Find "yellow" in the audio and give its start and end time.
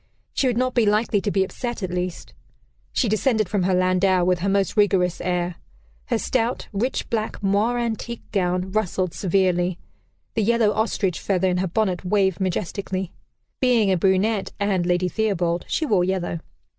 10.41-10.71, 16.03-16.39